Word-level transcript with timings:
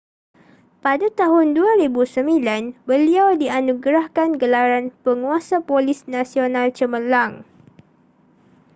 pada 0.83 1.07
tahun 1.19 1.45
2009 1.57 2.89
beliau 2.89 3.27
dianugerahkan 3.41 4.29
gelaran 4.41 4.85
penguasa 5.05 5.57
polis 5.69 5.99
nasional 6.15 6.67
cemerlang 6.77 7.33